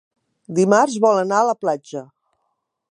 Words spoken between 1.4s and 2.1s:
a la platja.